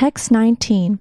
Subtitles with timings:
[0.00, 0.98] Text 19.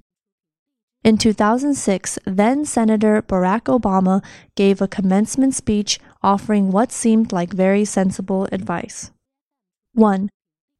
[1.05, 4.21] In 2006, then Senator Barack Obama
[4.57, 9.11] gave a commencement speech offering what seemed like very sensible advice.
[9.93, 10.27] 1.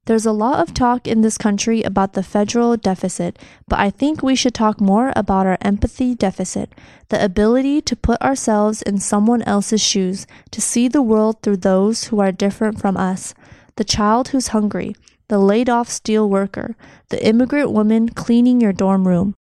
[0.06, 3.40] There's a lot of talk in this country about the federal deficit,
[3.70, 6.76] but I think we should talk more about our empathy deficit,
[7.08, 12.12] the ability to put ourselves in someone else's shoes, to see the world through those
[12.12, 13.34] who are different from us,
[13.78, 14.94] the child who's hungry,
[15.30, 16.76] the laid off steel worker,
[17.10, 19.36] the immigrant woman cleaning your dorm room.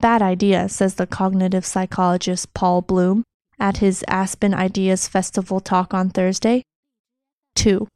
[0.00, 3.22] Bad idea, says the cognitive psychologist Paul Bloom
[3.60, 6.64] at his Aspen Ideas Festival talk on Thursday.
[7.54, 7.86] 2.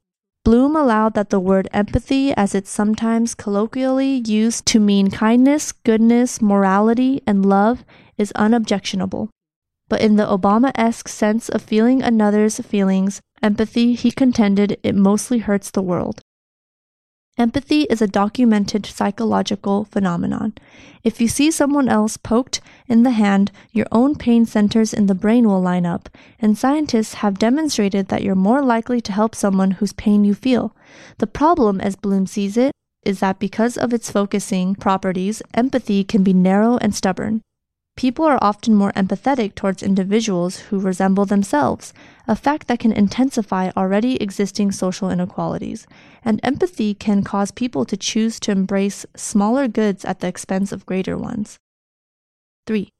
[0.44, 6.40] Bloom allowed that the word empathy, as it's sometimes colloquially used to mean kindness, goodness,
[6.40, 7.84] morality, and love,
[8.16, 9.28] is unobjectionable.
[9.88, 15.38] But in the Obama esque sense of feeling another's feelings, empathy, he contended it mostly
[15.38, 16.20] hurts the world.
[17.38, 20.54] Empathy is a documented psychological phenomenon.
[21.04, 25.14] If you see someone else poked in the hand, your own pain centers in the
[25.14, 29.72] brain will line up, and scientists have demonstrated that you're more likely to help someone
[29.72, 30.74] whose pain you feel.
[31.18, 32.72] The problem, as Bloom sees it,
[33.04, 37.42] is that because of its focusing properties, empathy can be narrow and stubborn.
[37.96, 41.94] People are often more empathetic towards individuals who resemble themselves,
[42.28, 45.86] a fact that can intensify already existing social inequalities.
[46.22, 50.84] And empathy can cause people to choose to embrace smaller goods at the expense of
[50.84, 51.58] greater ones.
[52.66, 52.90] 3.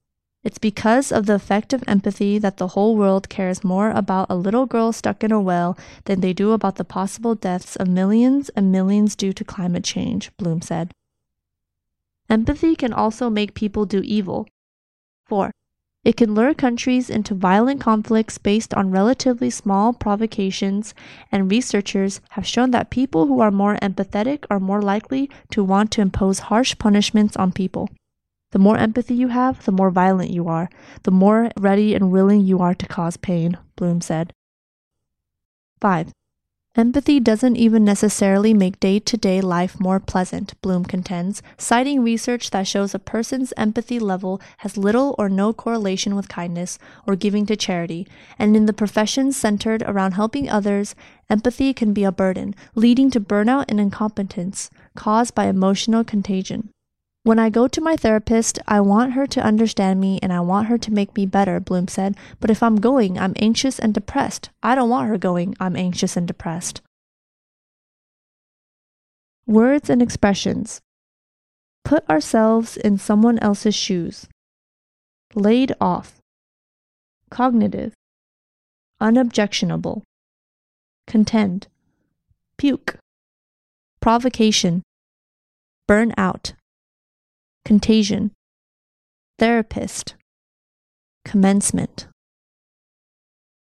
[0.43, 4.37] It's because of the effect of empathy that the whole world cares more about a
[4.37, 8.49] little girl stuck in a well than they do about the possible deaths of millions
[8.51, 10.93] and millions due to climate change, Bloom said.
[12.31, 14.47] Empathy can also make people do evil,
[15.27, 15.51] 4.
[16.05, 20.95] It can lure countries into violent conflicts based on relatively small provocations,
[21.33, 25.91] and researchers have shown that people who are more empathetic are more likely to want
[25.91, 27.91] to impose harsh punishments on people.
[28.53, 30.71] The more empathy you have, the more violent you are,
[31.03, 34.33] the more ready and willing you are to cause pain, Bloom said.
[35.81, 36.13] 5.
[36.77, 42.51] Empathy doesn't even necessarily make day to day life more pleasant, Bloom contends, citing research
[42.51, 47.47] that shows a person's empathy level has little or no correlation with kindness or giving
[47.47, 48.07] to charity,
[48.39, 50.95] and in the professions centered around helping others,
[51.31, 56.69] empathy can be a burden, leading to burnout and incompetence caused by emotional contagion.
[57.27, 60.69] When I go to my therapist, I want her to understand me and I want
[60.69, 62.17] her to make me better, Bloom said.
[62.39, 64.51] But if I'm going, I'm anxious and depressed.
[64.63, 66.83] I don't want her going, I'm anxious and depressed.
[69.45, 70.81] Words and expressions.
[71.85, 74.29] Put ourselves in someone else's shoes.
[75.35, 76.21] Laid off.
[77.29, 77.93] Cognitive.
[79.01, 80.05] Unobjectionable.
[81.09, 81.67] Contend.
[82.57, 82.99] Puke.
[84.01, 84.85] Provocation.
[85.89, 86.53] Burn out
[87.67, 88.31] contagion,
[89.39, 90.15] therapist,
[91.25, 92.07] commencement.